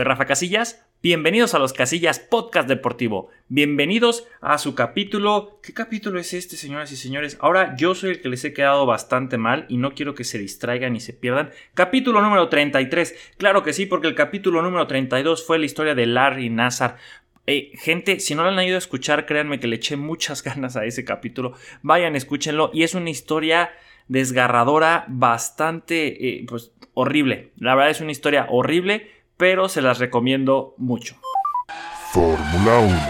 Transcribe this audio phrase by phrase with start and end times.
[0.00, 0.86] soy Rafa Casillas.
[1.02, 3.28] Bienvenidos a los Casillas Podcast Deportivo.
[3.48, 5.60] Bienvenidos a su capítulo.
[5.62, 7.36] ¿Qué capítulo es este, señoras y señores?
[7.42, 10.38] Ahora yo soy el que les he quedado bastante mal y no quiero que se
[10.38, 11.50] distraigan y se pierdan.
[11.74, 13.34] Capítulo número 33.
[13.36, 16.96] Claro que sí, porque el capítulo número 32 fue la historia de Larry Nazar.
[17.46, 20.76] Eh, gente, si no lo han ido a escuchar, créanme que le eché muchas ganas
[20.76, 21.52] a ese capítulo.
[21.82, 22.70] Vayan, escúchenlo.
[22.72, 23.70] Y es una historia
[24.08, 27.52] desgarradora, bastante, eh, pues, horrible.
[27.58, 31.16] La verdad es una historia horrible, pero se las recomiendo mucho.
[32.12, 33.00] Fórmula 1.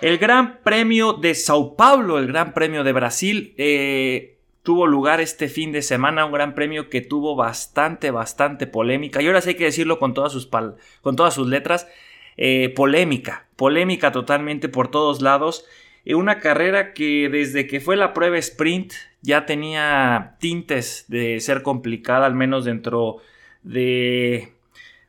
[0.00, 5.48] El Gran Premio de Sao Paulo, el Gran Premio de Brasil, eh, tuvo lugar este
[5.48, 9.20] fin de semana, un Gran Premio que tuvo bastante, bastante polémica.
[9.20, 11.88] Y ahora sí hay que decirlo con todas sus, con todas sus letras,
[12.36, 15.66] eh, polémica, polémica totalmente por todos lados
[16.06, 18.92] una carrera que desde que fue la prueba sprint
[19.22, 23.20] ya tenía tintes de ser complicada, al menos dentro de,
[23.62, 24.52] de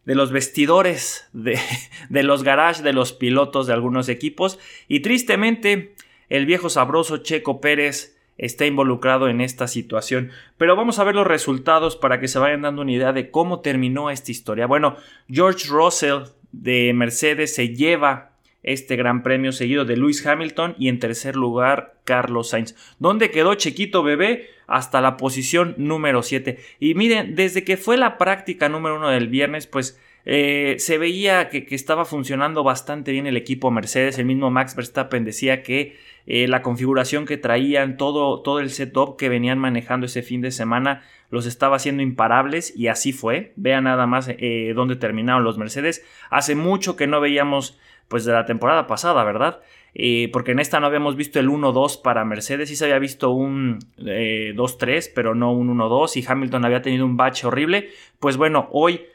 [0.06, 1.60] los vestidores, de,
[2.10, 4.60] de los garages de los pilotos de algunos equipos.
[4.88, 5.94] Y tristemente,
[6.30, 10.32] el viejo sabroso Checo Pérez está involucrado en esta situación.
[10.58, 13.62] Pero vamos a ver los resultados para que se vayan dando una idea de cómo
[13.62, 14.66] terminó esta historia.
[14.66, 14.98] Bueno,
[15.30, 18.32] George Russell de Mercedes se lleva
[18.64, 22.76] este gran premio seguido de Lewis Hamilton y en tercer lugar Carlos Sainz.
[23.00, 24.50] ¿Dónde quedó Chiquito Bebé?
[24.72, 26.58] Hasta la posición número 7.
[26.80, 31.50] Y miren, desde que fue la práctica número 1 del viernes, pues eh, se veía
[31.50, 34.20] que, estaba funcionando bastante bien el equipo Mercedes.
[34.20, 39.18] El mismo Max Verstappen decía que eh, la configuración que traían, todo, todo el setup
[39.18, 43.54] que venían manejando ese fin de semana, los estaba haciendo imparables y así fue.
[43.56, 46.06] Vean nada más eh, dónde terminaron los Mercedes.
[46.30, 47.80] Hace mucho que no veíamos
[48.12, 49.62] pues de la temporada pasada, ¿verdad?
[49.96, 53.32] Eh, porque en esta no habíamos visto el 1-2 para Mercedes, sí se había visto
[53.32, 57.90] un 2-3, eh, pero no un 1-2 y Hamilton había tenido un bache horrible.
[58.20, 59.06] Pues bueno, hoy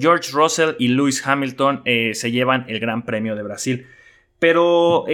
[0.00, 3.86] George Russell y Lewis Hamilton eh, se llevan el Gran Premio de Brasil.
[4.40, 5.04] Pero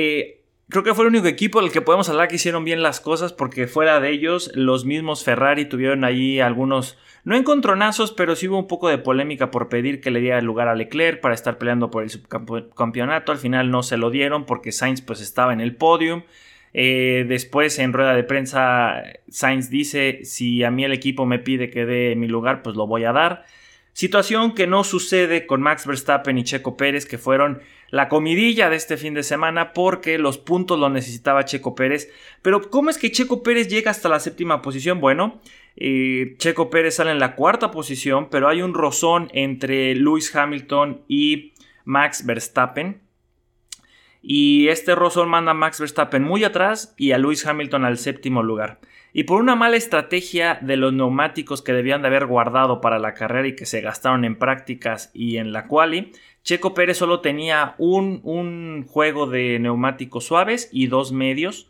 [0.70, 3.32] creo que fue el único equipo del que podemos hablar que hicieron bien las cosas
[3.32, 8.58] porque fuera de ellos los mismos Ferrari tuvieron ahí algunos no encontronazos pero sí hubo
[8.58, 11.90] un poco de polémica por pedir que le diera lugar a Leclerc para estar peleando
[11.90, 13.32] por el subcampeonato.
[13.32, 16.22] Al final no se lo dieron porque Sainz pues estaba en el podium
[16.72, 21.68] eh, después en rueda de prensa Sainz dice si a mí el equipo me pide
[21.68, 23.44] que dé mi lugar pues lo voy a dar
[23.92, 27.60] Situación que no sucede con Max Verstappen y Checo Pérez, que fueron
[27.90, 32.10] la comidilla de este fin de semana porque los puntos lo necesitaba Checo Pérez.
[32.42, 35.00] Pero ¿cómo es que Checo Pérez llega hasta la séptima posición?
[35.00, 35.40] Bueno,
[35.76, 41.02] eh, Checo Pérez sale en la cuarta posición, pero hay un rozón entre Lewis Hamilton
[41.08, 41.52] y
[41.84, 43.00] Max Verstappen.
[44.22, 48.42] Y este rozón manda a Max Verstappen muy atrás y a Lewis Hamilton al séptimo
[48.42, 48.80] lugar.
[49.12, 53.14] Y por una mala estrategia de los neumáticos que debían de haber guardado para la
[53.14, 57.74] carrera y que se gastaron en prácticas y en la quali, Checo Pérez solo tenía
[57.78, 61.68] un, un juego de neumáticos suaves y dos medios.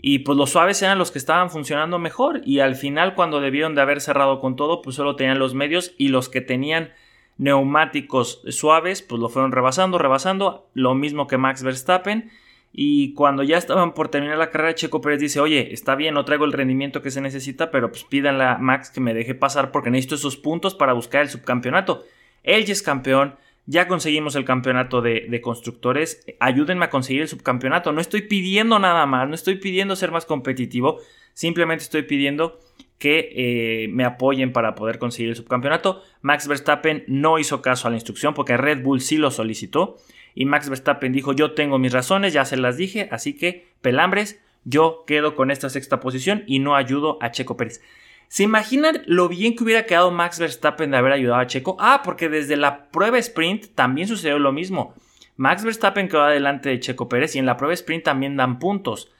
[0.00, 2.40] Y pues los suaves eran los que estaban funcionando mejor.
[2.44, 5.94] Y al final, cuando debieron de haber cerrado con todo, pues solo tenían los medios
[5.98, 6.92] y los que tenían
[7.38, 10.68] neumáticos suaves, pues lo fueron rebasando, rebasando.
[10.74, 12.30] Lo mismo que Max Verstappen.
[12.72, 16.24] Y cuando ya estaban por terminar la carrera, Checo Pérez dice, oye, está bien, no
[16.24, 19.72] traigo el rendimiento que se necesita, pero pues pídanle a Max que me deje pasar
[19.72, 22.04] porque necesito esos puntos para buscar el subcampeonato.
[22.42, 27.92] Él es campeón, ya conseguimos el campeonato de, constructores, ayúdenme a conseguir el subcampeonato.
[27.92, 31.00] No estoy pidiendo nada más, no estoy pidiendo ser más competitivo,
[31.34, 32.58] simplemente estoy pidiendo
[32.98, 36.02] que eh, me apoyen para poder conseguir el subcampeonato.
[36.20, 39.96] Max Verstappen no hizo caso a la instrucción porque Red Bull sí lo solicitó
[40.34, 44.40] y Max Verstappen dijo yo tengo mis razones, ya se las dije, así que pelambres,
[44.64, 47.80] yo quedo con esta sexta posición y no ayudo a Checo Pérez.
[48.28, 51.76] ¿Se imaginan lo bien que hubiera quedado Max Verstappen de haber ayudado a Checo?
[51.80, 54.94] Ah, porque desde la prueba sprint también sucedió lo mismo.
[55.36, 59.10] Max Verstappen quedó adelante de Checo Pérez y en la prueba sprint también dan puntos.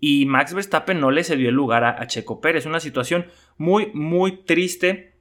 [0.00, 2.66] Y Max Verstappen no le cedió el lugar a, Checo Pérez.
[2.66, 5.14] Una situación muy, muy triste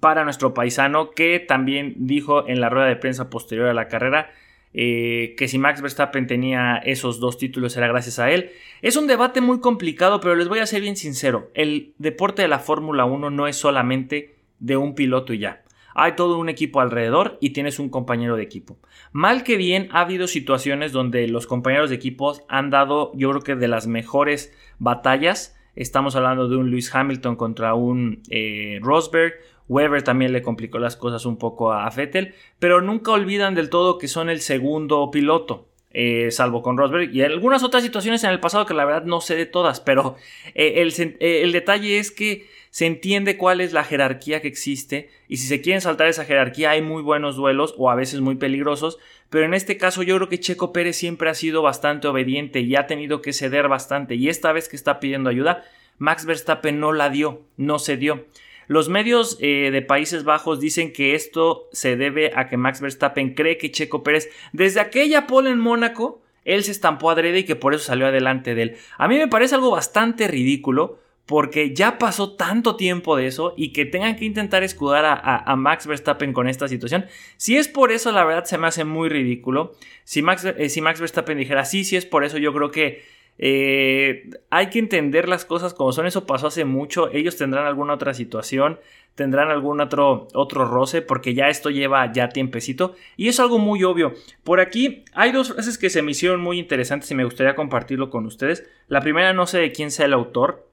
[0.00, 4.30] para nuestro paisano que también dijo en la rueda de prensa posterior a la carrera
[4.74, 8.50] eh, que si Max Verstappen tenía esos dos títulos era gracias a él.
[8.80, 11.50] Es un debate muy complicado, pero les voy a ser bien sincero.
[11.54, 15.61] El deporte de la Fórmula 1 no es solamente de un piloto y ya.
[15.94, 18.78] Hay todo un equipo alrededor y tienes un compañero de equipo.
[19.12, 23.42] Mal que bien, ha habido situaciones donde los compañeros de equipo han dado, yo creo
[23.42, 25.56] que de las mejores batallas.
[25.74, 29.34] Estamos hablando de un Lewis Hamilton contra un eh, Rosberg,
[29.68, 33.98] Weber también le complicó las cosas un poco a Vettel, pero nunca olvidan del todo
[33.98, 35.71] que son el segundo piloto.
[35.94, 39.20] Eh, salvo con Rosberg, y algunas otras situaciones en el pasado que la verdad no
[39.20, 40.16] sé de todas, pero
[40.54, 45.10] eh, el, eh, el, detalle es que se entiende cuál es la jerarquía que existe,
[45.28, 48.36] y si se quieren saltar esa jerarquía hay muy buenos duelos o a veces muy
[48.36, 48.98] peligrosos,
[49.28, 52.76] pero en este caso yo creo que Checo Pérez siempre ha sido bastante obediente y
[52.76, 55.64] ha tenido que ceder bastante, y esta vez que está pidiendo ayuda,
[55.98, 58.26] Max Verstappen no la dio, no se dio.
[58.72, 63.34] Los medios eh, de Países Bajos dicen que esto se debe a que Max Verstappen
[63.34, 67.54] cree que Checo Pérez, desde aquella pole en Mónaco, él se estampó adrede y que
[67.54, 68.76] por eso salió adelante de él.
[68.96, 73.74] A mí me parece algo bastante ridículo porque ya pasó tanto tiempo de eso y
[73.74, 77.04] que tengan que intentar escudar a, Max Verstappen con esta situación.
[77.36, 79.74] Si es por eso, la verdad se me hace muy ridículo.
[80.04, 83.02] Si Max, eh, si Max Verstappen dijera, sí, sí es por eso, yo creo que
[83.38, 86.06] eh, hay que entender las cosas como son.
[86.06, 87.10] Eso pasó hace mucho.
[87.12, 88.78] Ellos tendrán alguna otra situación,
[89.14, 92.94] tendrán algún otro, otro roce, porque ya esto lleva ya tiempecito.
[93.16, 94.12] Y es algo muy obvio.
[94.44, 98.10] Por aquí hay dos frases que se me hicieron muy interesantes y me gustaría compartirlo
[98.10, 98.68] con ustedes.
[98.88, 100.68] La primera no sé de quién sea el autor,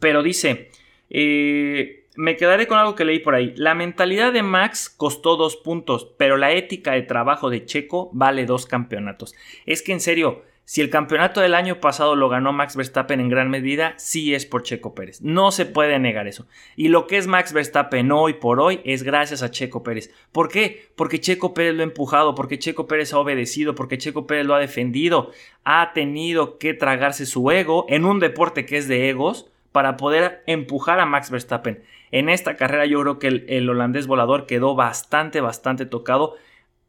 [0.00, 0.70] pero dice...
[1.10, 3.54] Eh, me quedaré con algo que leí por ahí.
[3.56, 8.46] La mentalidad de Max costó dos puntos, pero la ética de trabajo de Checo vale
[8.46, 9.34] dos campeonatos.
[9.66, 13.28] Es que en serio, si el campeonato del año pasado lo ganó Max Verstappen en
[13.28, 15.20] gran medida, sí es por Checo Pérez.
[15.20, 16.46] No se puede negar eso.
[16.74, 20.10] Y lo que es Max Verstappen hoy por hoy es gracias a Checo Pérez.
[20.32, 20.88] ¿Por qué?
[20.96, 24.54] Porque Checo Pérez lo ha empujado, porque Checo Pérez ha obedecido, porque Checo Pérez lo
[24.54, 25.32] ha defendido.
[25.64, 30.42] Ha tenido que tragarse su ego en un deporte que es de egos para poder
[30.46, 31.82] empujar a Max Verstappen.
[32.10, 36.36] En esta carrera yo creo que el, el holandés volador quedó bastante, bastante tocado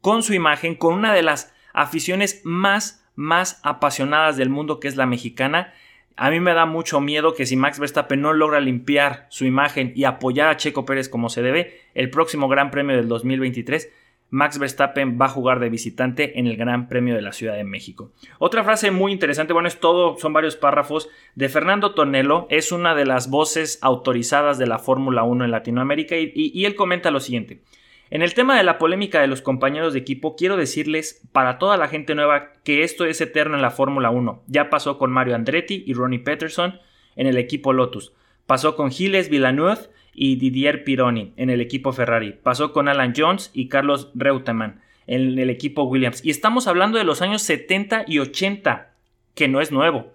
[0.00, 4.96] con su imagen, con una de las aficiones más más apasionadas del mundo que es
[4.96, 5.72] la mexicana.
[6.16, 9.92] A mí me da mucho miedo que si Max Verstappen no logra limpiar su imagen
[9.96, 13.92] y apoyar a Checo Pérez como se debe, el próximo Gran Premio del 2023,
[14.30, 17.64] Max Verstappen va a jugar de visitante en el Gran Premio de la Ciudad de
[17.64, 18.12] México.
[18.38, 22.94] Otra frase muy interesante, bueno, es todo, son varios párrafos, de Fernando Tonelo, es una
[22.94, 27.60] de las voces autorizadas de la Fórmula 1 en Latinoamérica y él comenta lo siguiente.
[28.08, 31.76] En el tema de la polémica de los compañeros de equipo, quiero decirles para toda
[31.76, 34.44] la gente nueva que esto es eterno en la Fórmula 1.
[34.46, 36.80] Ya pasó con Mario Andretti y Ronnie Peterson
[37.16, 38.12] en el equipo Lotus.
[38.46, 42.32] Pasó con Gilles Villeneuve y Didier Pironi en el equipo Ferrari.
[42.32, 46.24] Pasó con Alan Jones y Carlos Reutemann en el equipo Williams.
[46.24, 48.92] Y estamos hablando de los años 70 y 80,
[49.34, 50.12] que no es nuevo.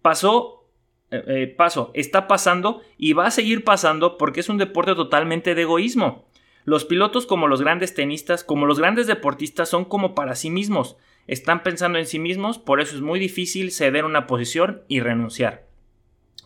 [0.00, 0.64] Pasó,
[1.10, 5.54] eh, eh, pasó, está pasando y va a seguir pasando porque es un deporte totalmente
[5.54, 6.25] de egoísmo.
[6.66, 10.96] Los pilotos como los grandes tenistas, como los grandes deportistas son como para sí mismos,
[11.28, 15.64] están pensando en sí mismos, por eso es muy difícil ceder una posición y renunciar.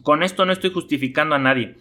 [0.02, 1.76] Con esto no estoy justificando a nadie,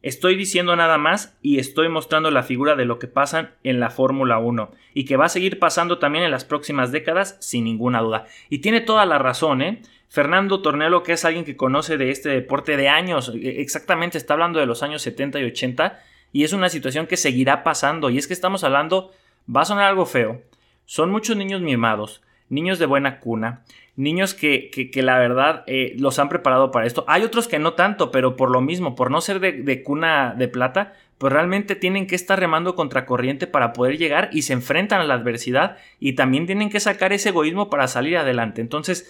[0.00, 3.90] estoy diciendo nada más y estoy mostrando la figura de lo que pasa en la
[3.90, 8.00] Fórmula 1 y que va a seguir pasando también en las próximas décadas sin ninguna
[8.00, 8.26] duda.
[8.48, 9.82] Y tiene toda la razón, ¿eh?
[10.08, 14.34] Fernando Tornelo, que es alguien que conoce de este deporte de años, e-, exactamente está
[14.34, 16.00] hablando de los años 70 y 80,
[16.32, 18.10] y es una situación que seguirá pasando.
[18.10, 19.12] Y es que estamos hablando,
[19.54, 20.42] va a sonar algo feo.
[20.86, 23.62] Son muchos niños mimados, niños de buena cuna,
[23.96, 27.04] niños que, que, la verdad eh, los han preparado para esto.
[27.06, 30.34] Hay otros que no tanto, pero por lo mismo, por no ser de, de cuna
[30.36, 34.54] de plata, pues realmente tienen que estar remando contra corriente para poder llegar y se
[34.54, 38.60] enfrentan a la adversidad y también tienen que sacar ese egoísmo para salir adelante.
[38.60, 39.08] Entonces,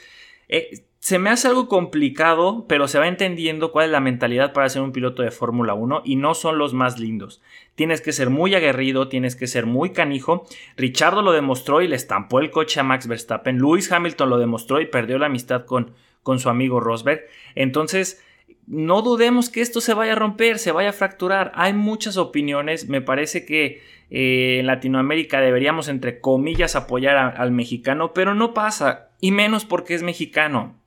[0.49, 4.68] eh, se me hace algo complicado, pero se va entendiendo cuál es la mentalidad para
[4.68, 7.42] ser un piloto de Fórmula 1 y no son los más lindos.
[7.75, 10.47] Tienes que ser muy aguerrido, tienes que ser muy canijo.
[10.76, 13.59] Richardo lo demostró y le estampó el coche a Max Verstappen.
[13.59, 15.90] Lewis Hamilton lo demostró y perdió la amistad con,
[16.23, 17.23] con su amigo Rosberg.
[17.56, 18.23] Entonces,
[18.68, 21.50] no dudemos que esto se vaya a romper, se vaya a fracturar.
[21.56, 22.88] Hay muchas opiniones.
[22.88, 29.09] Me parece que eh, en Latinoamérica deberíamos, entre comillas, apoyar al mexicano, pero no pasa.
[29.21, 30.80] Y menos porque es mexicano.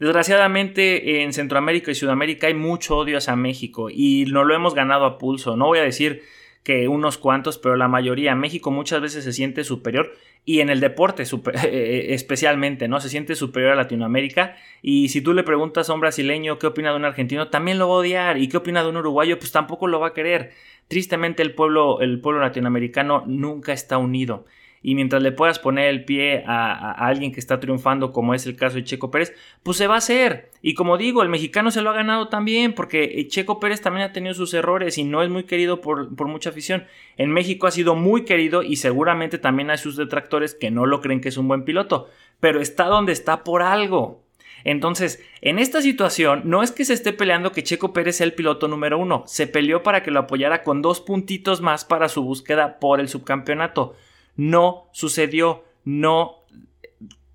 [0.00, 5.04] Desgraciadamente en Centroamérica y Sudamérica hay mucho odio hacia México y no lo hemos ganado
[5.04, 5.58] a pulso.
[5.58, 6.22] No voy a decir
[6.62, 8.34] que unos cuantos, pero la mayoría.
[8.34, 10.12] México muchas veces se siente superior
[10.46, 11.24] y en el deporte
[11.64, 12.98] eh, especialmente, ¿no?
[13.00, 16.92] Se siente superior a Latinoamérica y si tú le preguntas a un brasileño qué opina
[16.92, 19.52] de un argentino, también lo va a odiar y qué opina de un uruguayo, pues
[19.52, 20.52] tampoco lo va a querer.
[20.88, 24.46] Tristemente el pueblo, el pueblo latinoamericano nunca está unido
[24.82, 28.56] y mientras le puedas poner el pie a, alguien que está triunfando, como es el
[28.56, 30.50] caso de Checo Pérez, pues se va a hacer.
[30.62, 34.12] Y como digo, el mexicano se lo ha ganado también, porque Checo Pérez también ha
[34.12, 36.84] tenido sus errores y no es muy querido por, por mucha afición.
[37.16, 41.00] En México ha sido muy querido y seguramente también hay sus detractores que no lo
[41.00, 42.08] creen que es un buen piloto,
[42.40, 44.22] pero está donde está por algo.
[44.64, 48.34] Entonces, en esta situación, no es que se esté peleando que Checo Pérez sea el
[48.34, 52.22] piloto número uno, se peleó para que lo apoyara con dos puntitos más para su
[52.22, 53.94] búsqueda por el subcampeonato.
[54.36, 56.40] No sucedió, no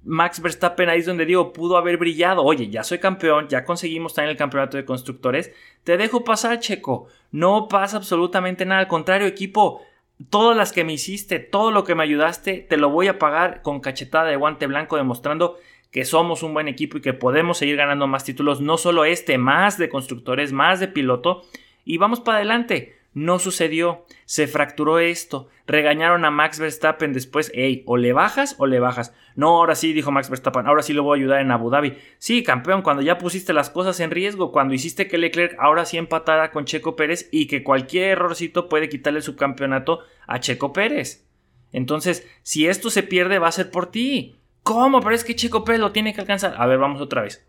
[0.06, 2.44] Max Verstappen ahí es donde digo, pudo haber brillado.
[2.44, 5.52] Oye, ya soy campeón, ya conseguimos en el campeonato de constructores.
[5.84, 7.08] Te dejo pasar, Checo.
[7.32, 8.82] No pasa absolutamente nada.
[8.82, 9.82] Al contrario, equipo,
[10.30, 13.64] todas las que me hiciste, todo lo que me ayudaste, te lo voy a pagar
[13.64, 15.58] con cachetada de guante blanco, demostrando
[15.90, 18.62] que somos un buen equipo y que podemos seguir ganando más títulos.
[18.62, 21.42] No solo este, más de constructores, más de piloto.
[21.84, 22.95] Y vamos para adelante.
[23.16, 28.68] No sucedió, se fracturó esto, regañaron a Max Verstappen después, hey, o le bajas o
[28.68, 29.14] le bajas.
[29.36, 31.98] No, ahora sí, dijo Max Verstappen, ahora sí lo voy a ayudar en Abu Dhabi.
[32.18, 35.98] Sí, campeón, cuando ya pusiste las cosas en riesgo, cuando hiciste que Leclerc ahora sí
[35.98, 41.26] empatara con Checo Pérez y que cualquier errorcito puede quitarle su campeonato a Checo Pérez.
[41.72, 44.36] Entonces, si esto se pierde, va a ser por ti.
[44.62, 45.00] ¿Cómo?
[45.00, 46.56] Pero es que Checo Pérez lo tiene que alcanzar.
[46.58, 47.48] A ver, vamos otra vez.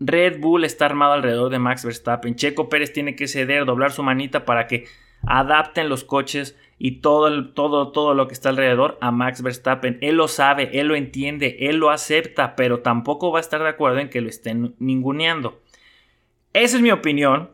[0.00, 2.34] Red Bull está armado alrededor de Max Verstappen.
[2.34, 4.86] Checo Pérez tiene que ceder, doblar su manita para que
[5.26, 9.98] adapten los coches y todo, todo, todo lo que está alrededor a Max Verstappen.
[10.00, 13.68] Él lo sabe, él lo entiende, él lo acepta, pero tampoco va a estar de
[13.68, 15.60] acuerdo en que lo estén ninguneando.
[16.54, 17.50] Esa es mi opinión.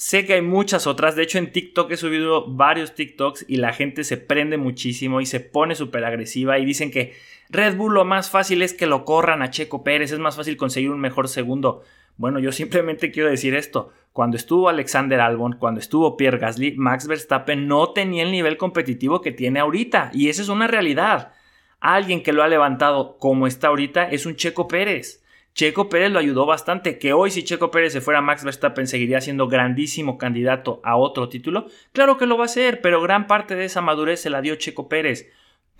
[0.00, 1.14] Sé que hay muchas otras.
[1.14, 5.26] De hecho, en TikTok he subido varios TikToks y la gente se prende muchísimo y
[5.26, 7.12] se pone súper agresiva y dicen que
[7.50, 10.56] Red Bull lo más fácil es que lo corran a Checo Pérez, es más fácil
[10.56, 11.82] conseguir un mejor segundo.
[12.16, 13.92] Bueno, yo simplemente quiero decir esto.
[14.14, 19.20] Cuando estuvo Alexander Albon, cuando estuvo Pierre Gasly, Max Verstappen no tenía el nivel competitivo
[19.20, 20.12] que tiene ahorita.
[20.14, 21.34] Y esa es una realidad.
[21.78, 25.19] Alguien que lo ha levantado como está ahorita es un Checo Pérez.
[25.54, 29.20] Checo Pérez lo ayudó bastante, que hoy si Checo Pérez se fuera Max Verstappen seguiría
[29.20, 31.66] siendo grandísimo candidato a otro título.
[31.92, 34.54] Claro que lo va a hacer, pero gran parte de esa madurez se la dio
[34.54, 35.30] Checo Pérez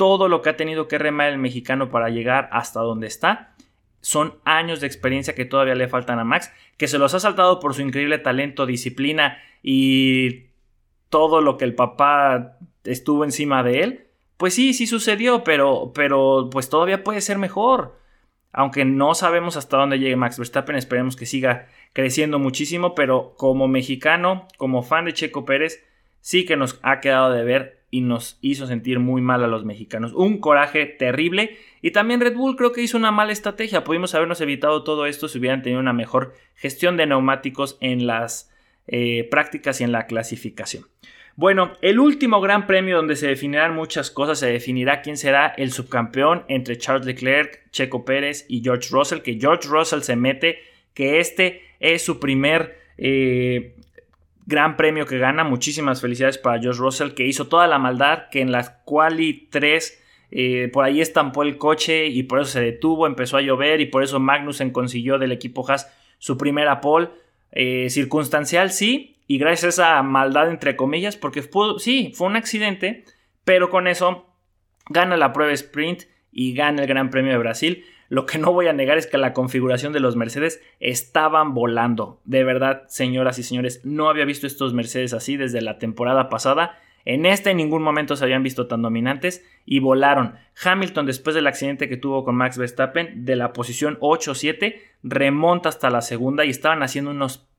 [0.00, 3.54] todo lo que ha tenido que remar el mexicano para llegar hasta donde está.
[4.00, 7.60] Son años de experiencia que todavía le faltan a Max, que se los ha saltado
[7.60, 10.46] por su increíble talento, disciplina y
[11.10, 14.06] todo lo que el papá estuvo encima de él.
[14.38, 17.99] Pues sí, sí sucedió, pero, pero pues todavía puede ser mejor.
[18.52, 23.68] Aunque no sabemos hasta dónde llegue Max Verstappen, esperemos que siga creciendo muchísimo, pero como
[23.68, 25.84] mexicano, como fan de Checo Pérez,
[26.20, 29.64] sí que nos ha quedado de ver y nos hizo sentir muy mal a los
[29.64, 30.12] mexicanos.
[30.12, 31.58] Un coraje terrible.
[31.82, 33.84] Y también Red Bull creo que hizo una mala estrategia.
[33.84, 38.52] Pudimos habernos evitado todo esto si hubieran tenido una mejor gestión de neumáticos en las
[38.86, 40.84] eh, prácticas y en la clasificación.
[41.40, 45.72] Bueno, el último gran premio donde se definirán muchas cosas, se definirá quién será el
[45.72, 50.58] subcampeón entre Charles Leclerc, Checo Pérez y George Russell, que George Russell se mete,
[50.92, 53.74] que este es su primer eh,
[54.44, 55.42] gran premio que gana.
[55.42, 59.98] Muchísimas felicidades para Josh Russell que hizo toda la maldad que en las quali 3
[60.32, 63.86] eh, por ahí estampó el coche y por eso se detuvo, empezó a llover y
[63.86, 67.08] por eso Magnussen consiguió del equipo Haas su primera pole.
[67.52, 73.04] Eh, circunstancial, sí, y gracias a esa maldad entre comillas, porque sí, fue un accidente,
[73.44, 74.26] pero con eso
[74.88, 77.84] gana la prueba sprint y gana el Gran Premio de Brasil.
[78.08, 82.20] Lo que no voy a negar es que la configuración de los Mercedes estaban volando.
[82.24, 86.80] De verdad, señoras y señores, no había visto estos Mercedes así desde la temporada pasada.
[87.04, 90.34] En este en ningún momento se habían visto tan dominantes y volaron.
[90.60, 95.88] Hamilton después del accidente que tuvo con Max Verstappen de la posición 8-7 remonta hasta
[95.88, 97.49] la segunda y estaban haciendo unos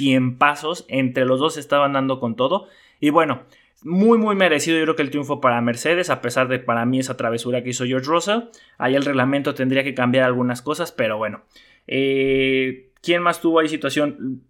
[0.00, 0.86] tiempazos.
[0.88, 2.68] Entre los dos estaban dando con todo.
[3.00, 3.42] Y bueno,
[3.82, 6.98] muy, muy merecido yo creo que el triunfo para Mercedes, a pesar de para mí
[6.98, 8.44] esa travesura que hizo George Russell.
[8.78, 11.42] Ahí el reglamento tendría que cambiar algunas cosas, pero bueno.
[11.86, 14.42] Eh, ¿Quién más tuvo ahí situación?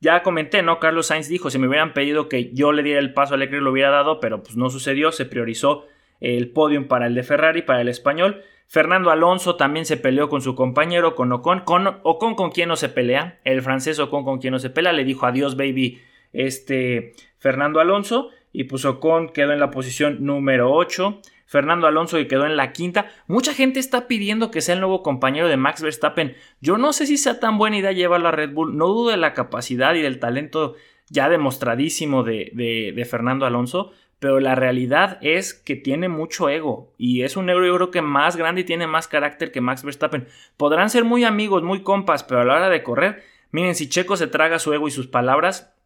[0.00, 0.78] Ya comenté, ¿no?
[0.78, 3.64] Carlos Sainz dijo, si me hubieran pedido que yo le diera el paso a Leclerc
[3.64, 5.84] lo hubiera dado, pero pues no sucedió, se priorizó
[6.20, 8.44] el podium para el de Ferrari, para el español.
[8.66, 11.60] Fernando Alonso también se peleó con su compañero, con Ocon.
[11.60, 14.92] Con Ocon con quien no se pelea, el francés Ocon con quien no se pelea,
[14.92, 16.00] le dijo adiós baby
[16.32, 21.20] este Fernando Alonso y pues Ocon quedó en la posición número 8.
[21.46, 23.08] Fernando Alonso y quedó en la quinta.
[23.28, 26.34] Mucha gente está pidiendo que sea el nuevo compañero de Max Verstappen.
[26.60, 28.76] Yo no sé si sea tan buena idea llevarlo a Red Bull.
[28.76, 30.74] No dudo de la capacidad y del talento
[31.08, 33.92] ya demostradísimo de, de, Fernando Alonso.
[34.18, 36.92] Pero la realidad es que tiene mucho ego.
[36.96, 39.82] Y es un ego yo creo que más grande y tiene más carácter que Max
[39.82, 40.26] Verstappen.
[40.56, 44.16] Podrán ser muy amigos, muy compas, pero a la hora de correr, miren, si Checo
[44.16, 45.76] se traga su ego y sus palabras,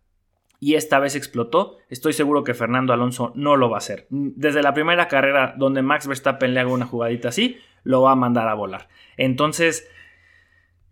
[0.60, 4.06] y esta vez explotó, estoy seguro que Fernando Alonso no lo va a hacer.
[4.10, 8.16] Desde la primera carrera donde Max Verstappen le haga una jugadita así, lo va a
[8.16, 8.88] mandar a volar.
[9.16, 9.88] Entonces,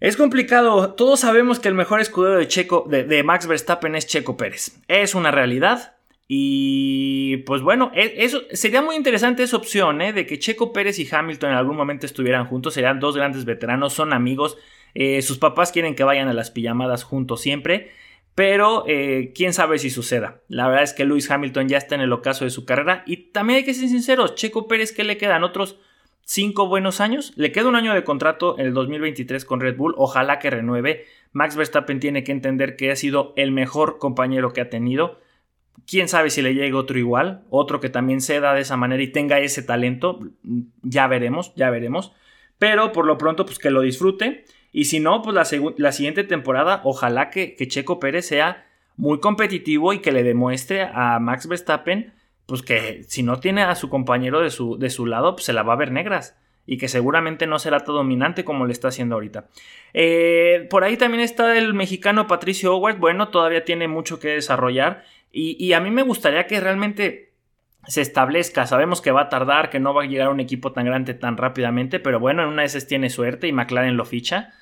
[0.01, 0.95] es complicado.
[0.95, 4.81] Todos sabemos que el mejor escudero de, Checo, de, Max Verstappen es Checo Pérez.
[4.89, 5.97] Es una realidad.
[6.31, 10.13] Y pues bueno, e, eso sería muy interesante esa opción, ¿eh?
[10.13, 12.75] de que Checo Pérez y Hamilton en algún momento estuvieran juntos.
[12.75, 14.59] Serían dos grandes veteranos, son amigos.
[14.95, 17.91] Eh, sus papás quieren que vayan a las pijamadas juntos siempre.
[18.35, 20.43] Pero eh, quién sabe si suceda.
[20.49, 23.03] La verdad es que Lewis Hamilton ya está en el ocaso de su carrera.
[23.07, 25.43] Y también hay que ser sinceros, Checo Pérez, ¿qué le quedan?
[25.45, 25.79] Otros
[26.25, 27.33] cinco buenos años.
[27.37, 29.95] Le queda un año de contrato en el 2023 con Red Bull.
[29.97, 31.07] Ojalá que renueve.
[31.33, 35.19] Max Verstappen tiene que entender que ha sido el mejor compañero que ha tenido.
[35.87, 39.09] Quién sabe si le llegue otro igual, otro que también ceda de esa manera y
[39.09, 40.21] tenga ese talento.
[40.83, 42.13] Ya veremos, ya veremos.
[42.59, 44.45] Pero por lo pronto, pues que lo disfrute.
[44.73, 45.35] Y si no, pues
[45.77, 48.67] la, siguiente temporada, ojalá que, que Checo Pérez sea
[48.97, 52.13] muy competitivo y que le demuestre a Max Verstappen
[52.49, 55.53] pues que si no tiene a su compañero de su, de su lado, pues se
[55.53, 56.35] la va a ver negras.
[56.65, 59.49] Y que seguramente no será tan dominante como le está haciendo ahorita.
[59.93, 62.97] Eh, por ahí también está el mexicano Patricio Howard.
[62.97, 65.05] Bueno, todavía tiene mucho que desarrollar.
[65.33, 67.33] Y, y, a mí me gustaría que realmente
[67.87, 68.67] se establezca.
[68.67, 71.15] Sabemos que va a tardar, que no va a llegar a un equipo tan grande
[71.15, 72.01] tan rápidamente.
[72.01, 74.53] Pero bueno, en una de esas tiene suerte y McLaren lo ficha.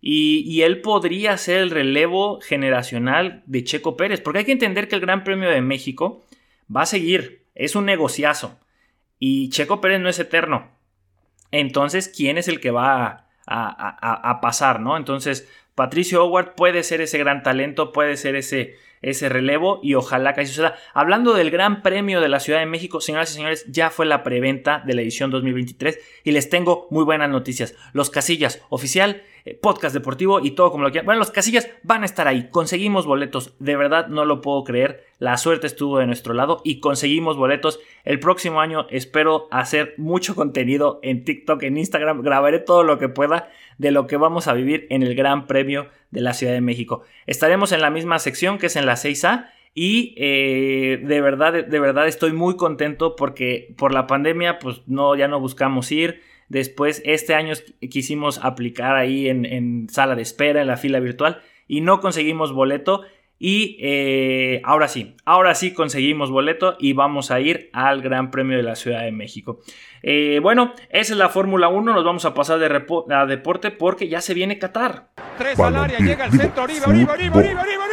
[0.00, 4.20] Y, y, él podría ser el relevo generacional de Checo Pérez.
[4.20, 6.24] Porque hay que entender que el Gran Premio de México
[6.74, 8.58] va a seguir, es un negociazo.
[9.18, 10.68] Y Checo Pérez no es eterno.
[11.50, 14.96] Entonces, ¿quién es el que va a, a, pasar, no?
[14.96, 20.34] Entonces, Patricio Howard puede ser ese gran talento, puede ser ese, ese relevo y ojalá
[20.34, 20.76] que así suceda.
[20.94, 24.22] Hablando del Gran Premio de la Ciudad de México, señoras y señores, ya fue la
[24.22, 27.74] preventa de la edición 2023 y les tengo muy buenas noticias.
[27.92, 31.06] Los Casillas oficial eh, podcast deportivo y todo como lo quieran.
[31.06, 32.48] Bueno, los casillas van a estar ahí.
[32.50, 33.54] Conseguimos boletos.
[33.58, 35.06] De verdad no lo puedo creer.
[35.18, 37.80] La suerte estuvo de nuestro lado y conseguimos boletos.
[38.04, 42.22] El próximo año espero hacer mucho contenido en TikTok, en Instagram.
[42.22, 45.88] Grabaré todo lo que pueda de lo que vamos a vivir en el Gran Premio
[46.10, 47.02] de la Ciudad de México.
[47.26, 49.50] Estaremos en la misma sección que es en la 6A.
[49.74, 55.14] Y eh, de verdad, de verdad estoy muy contento porque por la pandemia, pues no,
[55.14, 57.54] ya no buscamos ir Después, este año
[57.90, 63.02] quisimos aplicar ahí en, sala de espera, en la fila virtual, y no conseguimos boleto.
[63.38, 68.56] Y eh, ahora sí, ahora sí conseguimos boleto y vamos a ir al Gran Premio
[68.56, 69.60] de la Ciudad de México.
[70.02, 74.08] Eh, bueno, esa es la Fórmula 1, nos vamos a pasar de a deporte porque
[74.08, 75.10] ya se viene Qatar.
[75.36, 77.84] Tres al área, llega el centro, arriba, arriba, arriba, arriba, arriba,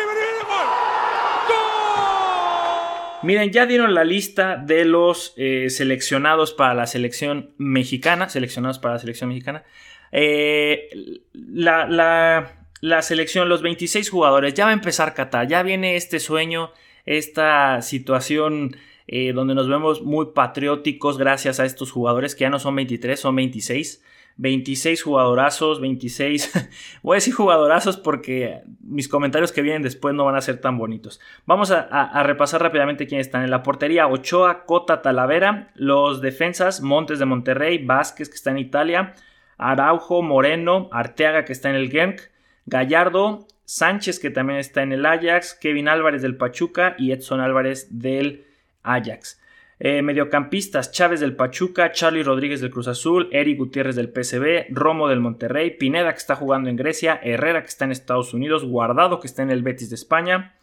[3.25, 8.29] Miren, ya dieron la lista de los eh, seleccionados para la selección mexicana.
[8.29, 9.63] Seleccionados para la selección mexicana.
[10.11, 10.89] Eh,
[11.33, 12.64] la,
[13.01, 15.47] selección, los 26 jugadores, ya va a empezar Qatar.
[15.47, 16.71] Ya viene este sueño,
[17.05, 18.75] esta situación
[19.07, 23.19] eh, donde nos vemos muy patrióticos gracias a estos jugadores que ya no son 23,
[23.19, 24.03] son 26.
[24.37, 26.69] 26 jugadorazos, 26,
[27.03, 30.77] voy a decir jugadorazos porque mis comentarios que vienen después no van a ser tan
[30.77, 31.21] bonitos.
[31.45, 34.07] Vamos a, repasar rápidamente quiénes están en la portería.
[34.07, 39.13] Ochoa, Cota, Talavera, los defensas, Montes de Monterrey, Vázquez que está en Italia,
[39.57, 42.19] Araujo, Moreno, Arteaga que está en el Genk,
[42.65, 47.87] Gallardo, Sánchez que también está en el Ajax, Kevin Álvarez del Pachuca y Edson Álvarez
[47.99, 48.45] del
[48.83, 49.41] Ajax.
[49.77, 55.09] Eh, mediocampistas, Chávez del Pachuca, Charlie Rodríguez del Cruz Azul, Eric Gutiérrez del PCB, Romo
[55.09, 59.19] del Monterrey, Pineda que está jugando en Grecia, Herrera que está en Estados Unidos, Guardado
[59.19, 60.55] que está en el Betis de España.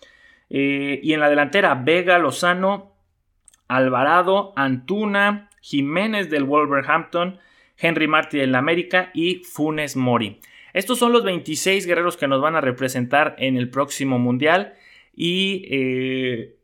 [0.49, 2.93] Eh, y en la delantera, Vega, Lozano,
[3.69, 7.38] Alvarado, Antuna, Jiménez del Wolverhampton,
[7.77, 10.41] Henry Martí del América y Funes Mori.
[10.73, 14.75] Estos son los 26 guerreros que nos van a representar en el próximo Mundial.
[15.15, 15.67] Y...
[15.71, 16.57] Eh,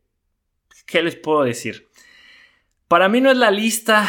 [0.89, 1.87] ¿Qué les puedo decir?
[2.87, 4.07] Para mí no es la lista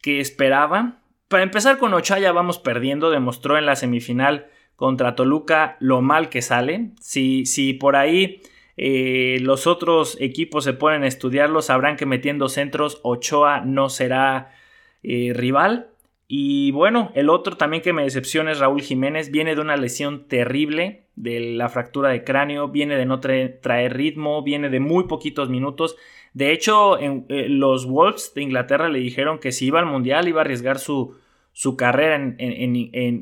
[0.00, 1.02] que esperaba.
[1.26, 6.40] Para empezar con Ochaya vamos perdiendo, demostró en la semifinal contra Toluca lo mal que
[6.40, 6.92] sale.
[7.00, 8.42] Si, si por ahí
[8.76, 14.54] eh, los otros equipos se ponen a estudiarlo, sabrán que metiendo centros Ochoa no será
[15.02, 15.89] eh, rival.
[16.32, 19.32] Y bueno, el otro también que me decepciona es Raúl Jiménez.
[19.32, 24.44] Viene de una lesión terrible de la fractura de cráneo, viene de no traer ritmo,
[24.44, 25.96] viene de muy poquitos minutos.
[26.32, 30.28] De hecho, en, eh, los Wolves de Inglaterra le dijeron que si iba al Mundial
[30.28, 31.16] iba a arriesgar su,
[31.52, 32.36] su carrera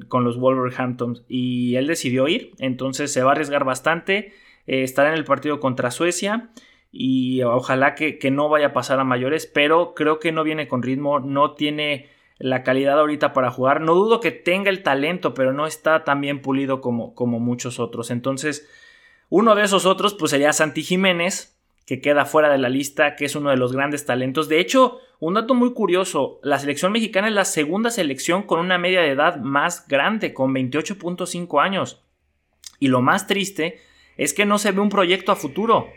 [0.08, 4.34] con los Wolverhampton y él decidió ir, entonces se va a arriesgar bastante,
[4.66, 6.50] eh, estará en el partido contra Suecia
[6.92, 10.82] y ojalá que, no vaya a pasar a mayores, pero creo que no viene con
[10.82, 15.52] ritmo, no tiene la calidad ahorita para jugar, no dudo que tenga el talento, pero
[15.52, 18.68] no está tan bien pulido como, como muchos otros, entonces
[19.28, 23.24] uno de esos otros pues sería Santi Jiménez, que queda fuera de la lista, que
[23.24, 24.48] es uno de los grandes talentos.
[24.48, 28.76] De hecho, un dato muy curioso, la selección mexicana es la segunda selección con una
[28.76, 32.02] media de edad más grande, con 28.5 años.
[32.78, 33.80] Y lo más triste
[34.18, 35.88] es que no se ve un proyecto a futuro.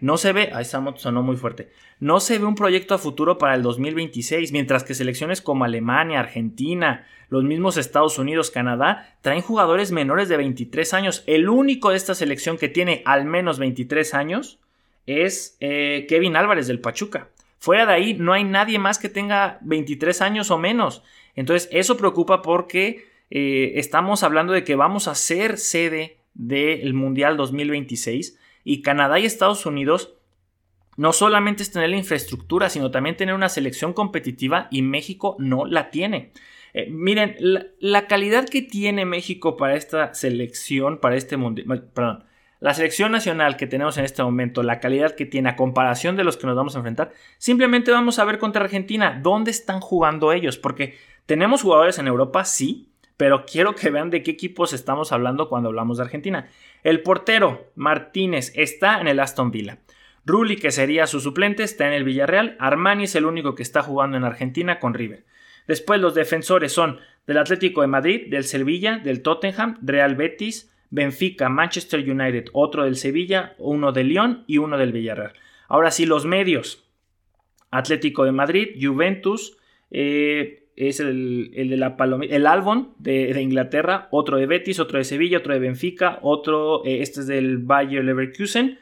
[0.00, 1.70] No se ve, ahí sonó muy fuerte.
[1.98, 6.20] No se ve un proyecto a futuro para el 2026, mientras que selecciones como Alemania,
[6.20, 11.24] Argentina, los mismos Estados Unidos, Canadá, traen jugadores menores de 23 años.
[11.26, 14.60] El único de esta selección que tiene al menos 23 años
[15.06, 17.28] es eh, Kevin Álvarez del Pachuca.
[17.58, 21.02] Fuera de ahí, no hay nadie más que tenga 23 años o menos.
[21.34, 27.36] Entonces, eso preocupa porque eh, estamos hablando de que vamos a ser sede del Mundial
[27.36, 28.37] 2026
[28.68, 30.12] y Canadá y Estados Unidos
[30.98, 35.64] no solamente es tener la infraestructura, sino también tener una selección competitiva y México no
[35.64, 36.32] la tiene.
[36.74, 42.24] Eh, miren, la, calidad que tiene México para esta selección, para este mundial, perdón,
[42.60, 46.24] la selección nacional que tenemos en este momento, la calidad que tiene a comparación de
[46.24, 50.30] los que nos vamos a enfrentar, simplemente vamos a ver contra Argentina dónde están jugando
[50.30, 55.10] ellos, porque tenemos jugadores en Europa, sí, pero quiero que vean de qué equipos estamos
[55.10, 56.48] hablando cuando hablamos de Argentina.
[56.82, 59.78] El portero Martínez está en el Aston Villa.
[60.24, 62.56] Rulli, que sería su suplente, está en el Villarreal.
[62.58, 65.24] Armani es el único que está jugando en Argentina con River.
[65.66, 71.48] Después los defensores son del Atlético de Madrid, del Sevilla, del Tottenham, Real Betis, Benfica,
[71.48, 75.32] Manchester United, otro del Sevilla, uno del Lyon y uno del Villarreal.
[75.68, 76.84] Ahora sí, los medios.
[77.70, 79.58] Atlético de Madrid, Juventus,
[79.90, 85.04] eh, es el, de la Palomita, el Albon de, Inglaterra, otro de Betis, otro de
[85.04, 88.78] Sevilla, otro de Benfica, otro, eh, este es del Bayer Leverkusen.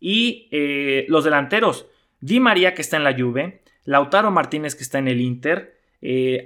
[0.00, 1.86] Y eh, los delanteros,
[2.20, 5.76] Di María que está en la Juve, Lautaro Martínez que está en el Inter,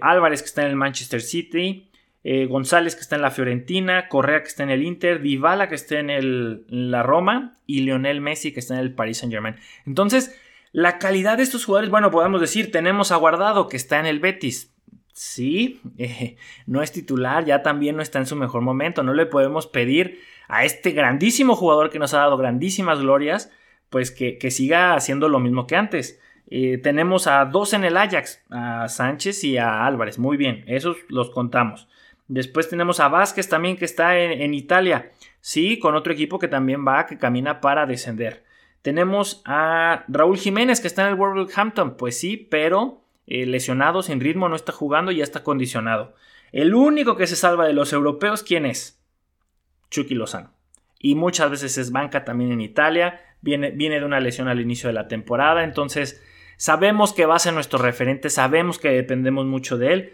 [0.00, 1.88] Álvarez que está en el Manchester City,
[2.26, 5.74] eh, González que está en la Fiorentina, Correa que está en el Inter, Dybala que
[5.74, 9.56] está en, el, la Roma y Lionel Messi que está en el Paris Saint Germain.
[9.86, 10.34] Entonces,
[10.72, 14.20] la calidad de estos jugadores, bueno, podemos decir, tenemos a Guardado que está en el
[14.20, 14.73] Betis.
[15.14, 19.02] Sí, eh, no es titular, ya también no está en su mejor momento.
[19.02, 23.50] No le podemos pedir a este grandísimo jugador que nos ha dado grandísimas glorias,
[23.88, 26.20] pues que, siga haciendo lo mismo que antes.
[26.50, 30.18] Eh, tenemos a dos en el Ajax, a Sánchez y a Álvarez.
[30.18, 31.88] Muy bien, esos los contamos.
[32.26, 35.12] Después tenemos a Vázquez también que está en, Italia.
[35.40, 38.44] Sí, con otro equipo que también va, que camina para descender.
[38.82, 41.96] Tenemos a Raúl Jiménez que está en el Wolverhampton.
[41.96, 46.14] Pues sí, pero eh, lesionado, sin ritmo, no está jugando y ya está condicionado.
[46.52, 49.02] El único que se salva de los europeos, ¿quién es?
[49.90, 50.52] Chucky Lozano.
[50.98, 53.20] Y muchas veces es banca también en Italia.
[53.40, 55.64] Viene, viene de una lesión al inicio de la temporada.
[55.64, 56.22] Entonces,
[56.56, 60.12] sabemos que va a ser nuestro referente, sabemos que dependemos mucho de él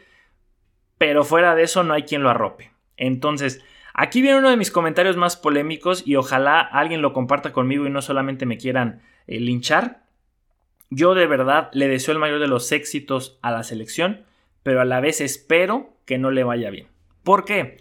[1.01, 2.73] pero fuera de eso no hay quien lo arrope.
[2.99, 7.87] Entonces, aquí viene uno de mis comentarios más polémicos y ojalá alguien lo comparta conmigo
[7.87, 10.00] y no solamente me quieran eh, linchar.
[10.91, 14.25] Yo de verdad le deseo el mayor de los éxitos a la selección,
[14.63, 16.89] pero a la vez espero que no le vaya bien.
[17.23, 17.79] ¿Por qué?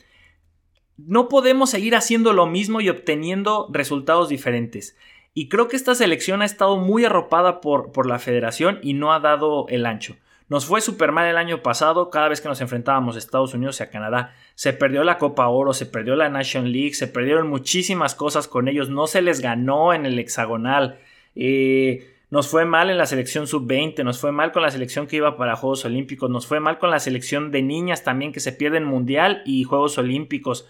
[0.98, 4.96] No podemos seguir haciendo lo mismo y obteniendo resultados diferentes.
[5.34, 9.12] Y creo que esta selección ha estado muy arropada por, por la federación y no
[9.14, 10.16] ha dado el ancho.
[10.50, 13.80] Nos fue súper mal el año pasado, cada vez que nos enfrentábamos a Estados Unidos
[13.80, 14.34] y a Canadá.
[14.56, 18.68] Se perdió la Copa Oro, se perdió la Nation League, se perdieron muchísimas cosas con
[18.68, 21.00] ellos, no se les ganó en el hexagonal.
[21.36, 25.18] Eh, nos fue mal en la selección sub-20, nos fue mal con la selección que
[25.18, 28.52] iba para Juegos Olímpicos, nos fue mal con la selección de niñas también que se
[28.52, 30.68] pierden Mundial y Juegos Olímpicos.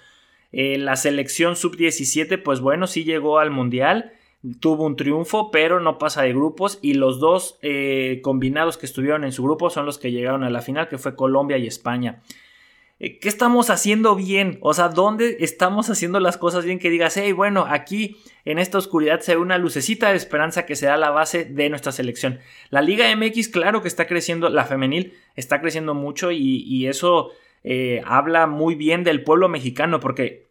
[0.51, 4.13] Eh, la selección sub-17, pues bueno, sí llegó al Mundial
[4.59, 9.23] tuvo un triunfo, pero no pasa de grupos y los dos eh, combinados que estuvieron
[9.23, 12.21] en su grupo son los que llegaron a la final, que fue Colombia y España.
[12.99, 14.57] Eh, ¿Qué estamos haciendo bien?
[14.61, 18.77] O sea, ¿dónde estamos haciendo las cosas bien que digas, hey, bueno, aquí en esta
[18.77, 22.39] oscuridad se ve una lucecita de esperanza que será la base de nuestra selección?
[22.69, 27.31] La Liga MX, claro que está creciendo, la femenil está creciendo mucho y, eso
[27.63, 30.49] eh, habla muy bien del pueblo mexicano porque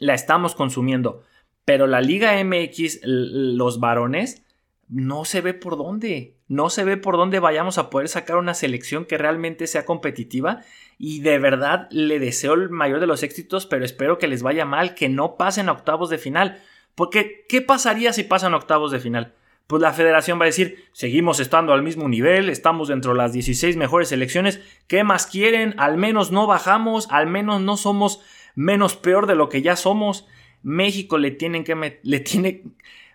[0.00, 1.22] la estamos consumiendo.
[1.64, 4.42] Pero la Liga MX, los varones,
[4.88, 6.34] no se ve por dónde.
[6.48, 10.62] No se ve por dónde vayamos a poder sacar una selección que realmente sea competitiva.
[10.98, 14.64] Y de verdad le deseo el mayor de los éxitos, pero espero que les vaya
[14.64, 16.60] mal, que no pasen a octavos de final.
[16.94, 19.34] Porque, ¿qué pasaría si pasan a octavos de final?
[19.68, 23.32] Pues la federación va a decir, seguimos estando al mismo nivel, estamos dentro de las
[23.32, 25.74] 16 mejores selecciones, ¿qué más quieren?
[25.78, 28.20] Al menos no bajamos, al menos no somos
[28.54, 30.26] menos peor de lo que ya somos.
[30.62, 32.64] México le tienen que le tiene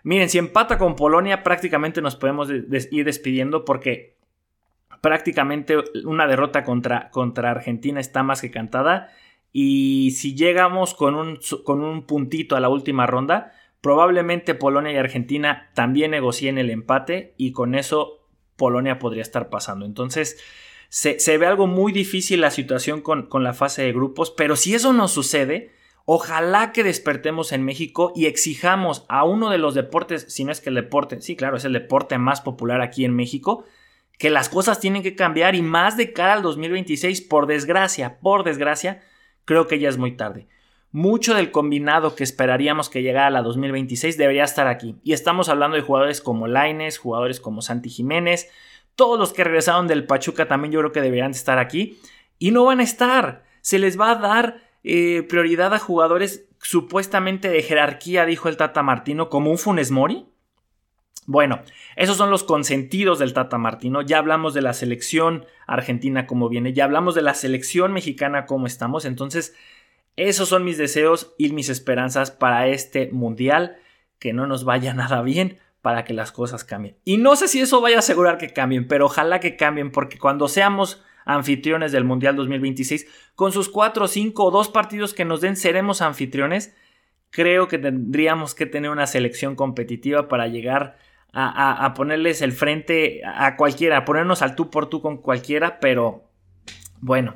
[0.04, 4.14] miren si empata con Polonia prácticamente nos podemos ir despidiendo porque
[5.04, 9.10] prácticamente una derrota contra, contra Argentina está más que cantada.
[9.52, 14.96] Y si llegamos con un, con un puntito a la última ronda probablemente Polonia y
[14.96, 19.84] Argentina también negocien el empate y con eso Polonia podría estar pasando.
[19.84, 20.42] Entonces
[20.88, 24.74] se, ve algo muy difícil la situación con, con la fase de grupos pero si
[24.74, 25.72] eso no sucede
[26.06, 30.60] Ojalá que despertemos en México y exijamos a uno de los deportes, si no es
[30.60, 33.64] que el deporte, sí, claro, es el deporte más popular aquí en México,
[34.18, 38.44] que las cosas tienen que cambiar y más de cara al 2026, por desgracia, por
[38.44, 39.02] desgracia,
[39.44, 40.46] creo que ya es muy tarde.
[40.92, 44.96] Mucho del combinado que esperaríamos que llegara a la 2026 debería estar aquí.
[45.02, 48.48] Y estamos hablando de jugadores como Laines, jugadores como Santi Jiménez,
[48.94, 51.98] Todos los que regresaron del Pachuca también yo creo que deberían estar aquí.
[52.38, 53.42] Y no van a estar.
[53.60, 58.84] Se les va a dar eh, prioridad a jugadores supuestamente de jerarquía, dijo el Tata
[58.84, 60.28] Martino, como un Funes Mori.
[61.26, 61.62] Bueno,
[61.96, 64.02] esos son los consentidos del Tata Martino.
[64.02, 68.66] Ya hablamos de la selección argentina como viene, ya hablamos de la selección mexicana como
[68.66, 69.04] estamos.
[69.04, 69.54] Entonces,
[70.16, 73.76] esos son mis deseos y mis esperanzas para este mundial.
[74.18, 76.96] Que no nos vaya nada bien para que las cosas cambien.
[77.04, 80.18] Y no sé si eso vaya a asegurar que cambien, pero ojalá que cambien porque
[80.18, 85.40] cuando seamos anfitriones del Mundial 2026, con sus 4, 5 o 2 partidos que nos
[85.40, 86.74] den, seremos anfitriones.
[87.28, 90.96] Creo que tendríamos que tener una selección competitiva para llegar
[91.34, 96.24] a, ponerles el frente a cualquiera, a ponernos al tú por tú con cualquiera, pero
[97.00, 97.34] bueno,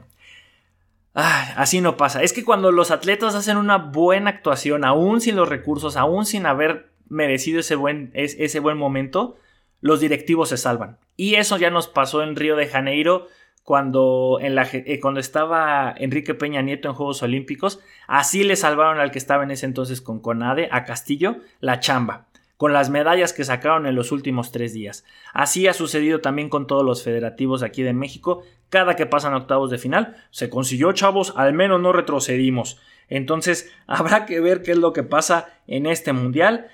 [1.15, 2.23] así no pasa.
[2.23, 6.47] Es que cuando los atletas hacen una buena actuación, aún sin los recursos, aún sin
[6.47, 9.37] haber merecido ese buen, ese buen momento,
[9.81, 10.99] los directivos se salvan.
[11.17, 13.27] Y eso ya nos pasó en Río de Janeiro
[13.65, 17.81] cuando, eh, cuando estaba Enrique Peña Nieto en Juegos Olímpicos.
[18.07, 22.28] Así le salvaron al que estaba en ese entonces con Conade, a Castillo, la chamba
[22.59, 25.05] con las medallas que sacaron en los últimos tres días.
[25.33, 28.43] Así ha sucedido también con todos los federativos aquí de México.
[28.69, 32.79] Cada que pasan octavos de final, se consiguió, chavos, al menos no retrocedimos.
[33.09, 36.67] Entonces, habrá que ver qué es lo que pasa en este mundial.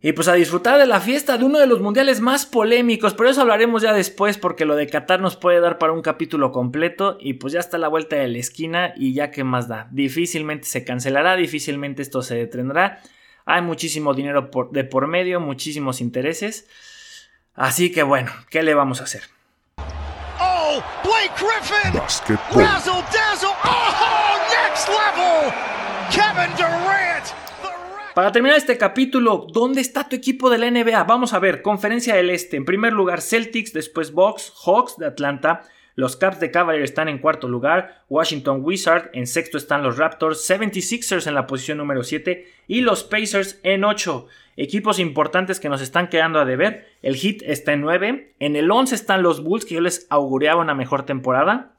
[0.00, 3.30] Y pues a disfrutar de la fiesta de uno de los mundiales más polémicos, pero
[3.30, 7.16] eso hablaremos ya después porque lo de Qatar nos puede dar para un capítulo completo
[7.18, 9.88] y pues ya está la vuelta de la esquina y ya que más da.
[9.90, 13.00] Difícilmente se cancelará, difícilmente esto se detendrá.
[13.46, 16.66] Hay muchísimo dinero de por medio, muchísimos intereses.
[17.54, 19.22] Así que bueno, ¿qué le vamos a hacer?
[20.40, 21.92] Oh, Blake Griffin.
[21.94, 23.50] Razzle dazzle.
[23.64, 25.52] Oh, next level.
[26.10, 27.26] Kevin Durant.
[28.14, 31.02] Para terminar este capítulo, ¿dónde está tu equipo de la NBA?
[31.04, 32.56] Vamos a ver, Conferencia del Este.
[32.56, 35.62] En primer lugar, Celtics, después Bucks, Hawks de Atlanta,
[35.96, 40.48] los Caps de Cavaliers están en cuarto lugar, Washington Wizards en sexto están los Raptors,
[40.48, 44.26] 76ers en la posición número 7 y los Pacers en 8.
[44.56, 46.88] Equipos importantes que nos están quedando a deber.
[47.02, 50.60] El Heat está en 9, en el 11 están los Bulls que yo les augureaba
[50.60, 51.76] una mejor temporada.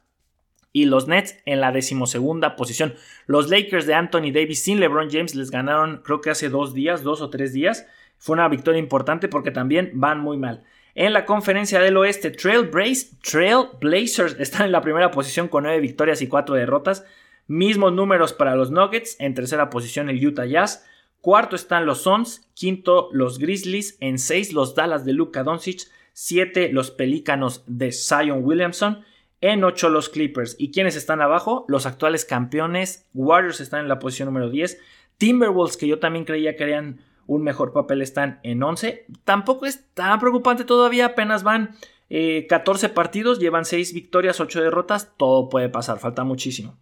[0.72, 2.96] Y los Nets en la decimosegunda posición.
[3.28, 7.02] Los Lakers de Anthony Davis sin LeBron James les ganaron creo que hace dos días,
[7.02, 7.88] dos o tres días.
[8.18, 10.64] Fue una victoria importante porque también van muy mal.
[10.98, 16.22] En la conferencia del oeste, Trail, Blazers están en la primera posición con 9 victorias
[16.22, 17.06] y 4 derrotas.
[17.48, 19.18] Mismos números para los Nuggets.
[19.20, 20.86] En tercera posición el Utah Jazz.
[21.20, 22.50] Cuarto están los Suns.
[22.54, 23.98] Quinto los Grizzlies.
[24.00, 25.82] En 6 los Dallas de Luka Doncic.
[26.14, 29.04] 7 los Pelícanos de Zion Williamson.
[29.42, 30.56] En 8 los Clippers.
[30.58, 31.66] ¿Y quiénes están abajo?
[31.68, 33.06] Los actuales campeones.
[33.14, 34.80] Warriors están en la posición número 10.
[35.18, 39.06] Timberwolves, que yo también creía que harían un mejor papel están en 11.
[39.24, 41.76] Tampoco es tan preocupante todavía, apenas van
[42.10, 46.78] 14 eh, partidos, llevan 6 victorias, 8 derrotas, todo puede pasar, falta muchísimo.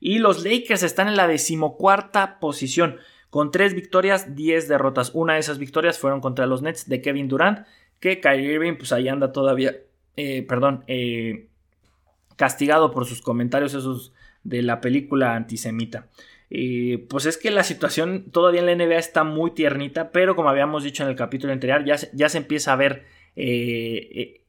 [0.00, 2.96] Y los Lakers están en la decimocuarta posición,
[3.30, 5.10] con 3 victorias, 10 derrotas.
[5.14, 7.66] Una de esas victorias fueron contra los Nets de Kevin Durant,
[7.98, 9.76] que Kyrie Irving pues ahí anda todavía,
[10.16, 11.48] eh, perdón, eh,
[12.36, 14.12] castigado por sus comentarios esos
[14.44, 16.06] de la película antisemita
[17.08, 20.82] pues es que la situación todavía en la NBA está muy tiernita, pero como habíamos
[20.82, 23.04] dicho en el capítulo anterior, ya, ya se empieza a ver
[23.36, 24.44] eh, eh,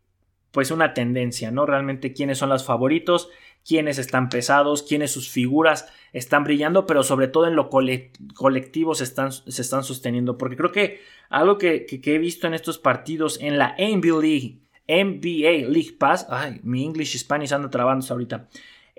[0.51, 1.65] pues una tendencia, ¿no?
[1.65, 3.29] Realmente quiénes son los favoritos,
[3.67, 9.03] quiénes están pesados, quiénes sus figuras están brillando, pero sobre todo en lo colectivo se
[9.03, 13.57] están, se están sosteniendo, porque creo que algo que, he visto en estos partidos en
[13.59, 18.49] la NBA League, NBA Pass, ay, mi English Spanish anda trabándose ahorita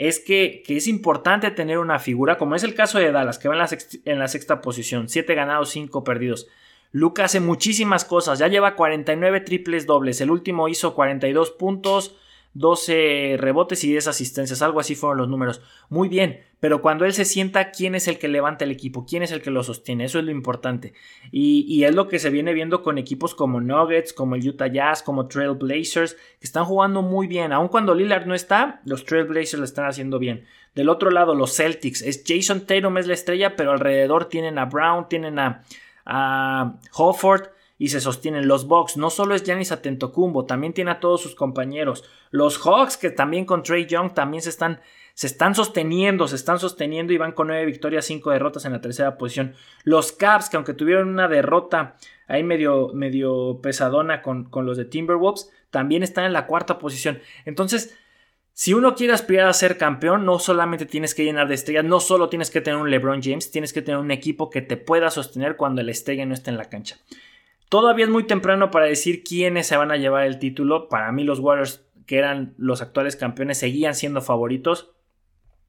[0.01, 3.55] es que, es importante tener una figura, como es el caso de Dallas, que va
[3.55, 3.69] en la,
[4.07, 6.49] en la sexta posición, 7 ganados, 5 perdidos.
[6.91, 12.17] Luca hace muchísimas cosas, ya lleva 49 triples dobles, el último hizo 42 puntos,
[12.55, 15.63] 12 rebotes y 10 asistencias, algo así fueron los números.
[15.89, 19.07] Muy bien, pero cuando él se sienta, ¿quién es el que levanta el equipo?
[19.07, 20.05] ¿Quién es el que lo sostiene?
[20.05, 20.93] Eso es lo importante.
[21.31, 25.03] Y, es lo que se viene viendo con equipos como Nuggets, como el Utah Jazz,
[25.03, 27.53] como Trail Blazers, que están jugando muy bien.
[27.53, 30.45] Aun cuando Lillard no está, los Trail Blazers lo están haciendo bien.
[30.75, 32.03] Del otro lado, los Celtics.
[32.03, 35.63] Es Jason Tatum es la estrella, pero alrededor tienen a Brown, tienen a,
[36.05, 37.49] a Hofford
[37.81, 38.47] y se sostienen.
[38.47, 42.05] Los Bucks no solo es Giannis Atentocumbo, también tiene a todos sus compañeros.
[42.31, 44.83] Los Hawks, que también con Trey Young también se están,
[45.15, 48.83] se están sosteniendo, se están sosteniendo y van con 9 victorias, 5 derrotas en la
[48.83, 49.55] tercera posición.
[49.83, 51.97] Los Caps, que aunque tuvieron una derrota
[52.29, 57.21] ahí medio, medio pesadona con, con los de Timberwolves, también están en la cuarta posición.
[57.47, 57.97] Entonces,
[58.53, 61.99] si uno quiere aspirar a ser campeón, no solamente tienes que llenar de estrellas, no
[61.99, 65.11] solo tienes que tener un LeBron James, tienes que tener un equipo que te pueda
[65.11, 66.99] sostener cuando la estrella no esté en la cancha.
[67.71, 70.89] Todavía es muy temprano para decir quiénes se van a llevar el título.
[70.89, 74.91] Para mí los Warriors, que eran los actuales campeones, seguían siendo favoritos.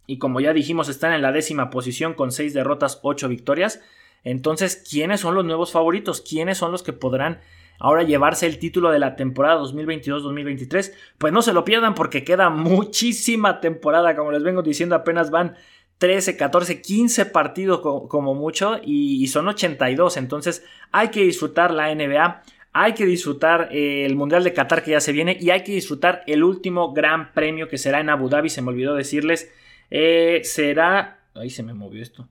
[0.08, 3.82] Y como ya dijimos, están en la décima posición con 6 derrotas, 8 victorias.
[4.24, 6.22] Entonces, ¿quiénes son los nuevos favoritos?
[6.22, 7.40] ¿Quiénes son los que podrán
[7.80, 10.94] ahora llevarse el título de la temporada 2022-2023?
[11.20, 14.16] Pues no se lo pierdan porque queda muchísima temporada.
[14.16, 15.56] Como les vengo diciendo, apenas van
[16.02, 20.18] 13, 14, 15 partidos como, mucho y, son 82.
[20.18, 22.42] Entonces hay que disfrutar la NBA,
[22.74, 25.74] hay que disfrutar eh, el Mundial de Qatar que ya se viene y hay que
[25.74, 28.50] disfrutar el último gran premio que será en Abu Dhabi.
[28.50, 29.54] Se me olvidó decirles,
[29.92, 31.20] eh, será...
[31.36, 32.28] Ahí se me movió esto.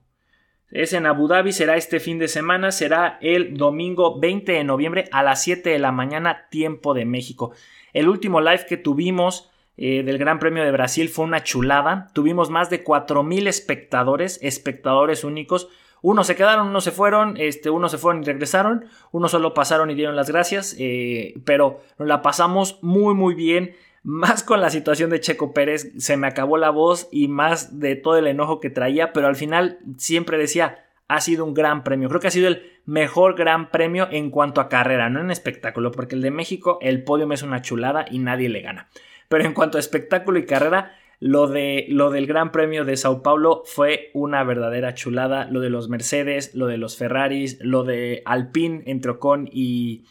[0.69, 5.07] Es en Abu Dhabi, será este fin de semana, será el domingo 20 de noviembre
[5.13, 7.53] a las 7 de la mañana, tiempo de México.
[7.93, 12.09] El último live que tuvimos eh, del Gran Premio de Brasil fue una chulada.
[12.13, 15.69] Tuvimos más de 4.000 espectadores, espectadores únicos.
[16.01, 19.91] Unos se quedaron, unos se fueron, este, unos se fueron y regresaron, unos solo pasaron
[19.91, 24.71] y dieron las gracias, eh, pero nos la pasamos muy muy bien, más con la
[24.71, 28.59] situación de Checo Pérez, se me acabó la voz y más de todo el enojo
[28.59, 32.31] que traía, pero al final siempre decía, ha sido un gran premio, creo que ha
[32.31, 36.31] sido el mejor gran premio en cuanto a carrera, no en espectáculo, porque el de
[36.31, 38.89] México, el podio es una chulada y nadie le gana.
[39.31, 43.23] Pero en cuanto a espectáculo y carrera, lo, de, lo del Gran Premio de Sao
[43.23, 45.45] Paulo fue una verdadera chulada.
[45.49, 50.03] Lo de los Mercedes, lo de los Ferraris, lo de Alpine entre Ocon y,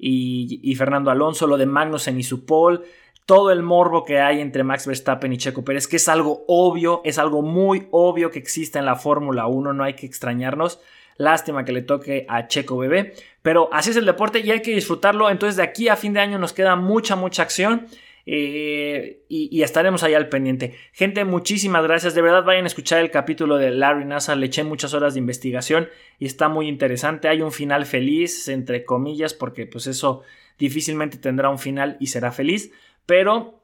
[0.00, 2.80] y, Fernando Alonso, lo de Magnussen y su pole,
[3.24, 7.02] todo el morbo que hay entre Max Verstappen y Checo Pérez, que es algo obvio,
[7.04, 10.80] es algo muy obvio que existe en la Fórmula 1, no hay que extrañarnos.
[11.18, 14.74] Lástima que le toque a Checo Bebé, pero así es el deporte y hay que
[14.74, 15.30] disfrutarlo.
[15.30, 17.86] Entonces de aquí a fin de año nos queda mucha, mucha acción.
[18.28, 20.74] Eh, y, estaremos ahí al pendiente.
[20.92, 22.14] Gente, muchísimas gracias.
[22.14, 24.36] De verdad, vayan a escuchar el capítulo de Larry Nassar.
[24.36, 27.28] Le eché muchas horas de investigación y está muy interesante.
[27.28, 30.22] Hay un final feliz, entre comillas, porque pues eso
[30.58, 32.72] difícilmente tendrá un final y será feliz.
[33.06, 33.62] Pero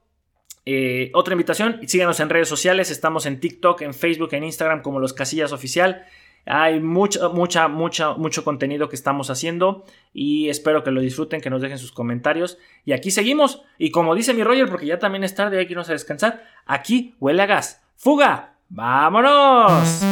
[0.64, 2.90] eh, otra invitación, síganos en redes sociales.
[2.92, 6.06] Estamos en TikTok, en Facebook, en Instagram como Los Casillas Oficial.
[6.46, 11.50] Hay mucho, mucha, mucha, mucho contenido que estamos haciendo y espero que lo disfruten, que
[11.50, 12.58] nos dejen sus comentarios.
[12.84, 13.62] Y aquí seguimos.
[13.78, 16.44] Y como dice mi Roger, porque ya también es tarde, hay que irnos a descansar,
[16.66, 17.82] aquí huele a gas.
[17.96, 18.54] ¡Fuga!
[18.68, 20.02] ¡Vámonos!